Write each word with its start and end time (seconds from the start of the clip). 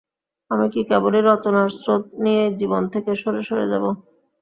আমি 0.51 0.65
কি 0.73 0.81
কেবলই 0.89 1.21
রচনার 1.23 1.69
স্রোত 1.77 2.03
নিয়েই 2.23 2.55
জীবন 2.59 2.83
থেকে 2.93 3.11
সরে 3.21 3.41
সরে 3.47 3.65
যাব। 3.71 3.83